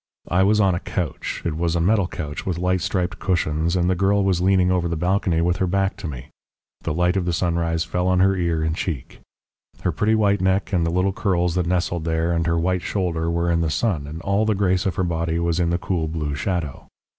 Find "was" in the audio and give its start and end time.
0.41-0.59, 1.55-1.75, 4.23-4.41, 15.37-15.59